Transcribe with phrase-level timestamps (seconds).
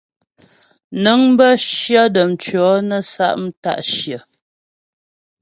[1.03, 4.21] Nəŋ bə́ cyə dəm tʉɔ̂ nə́ sa' mta'shyə̂.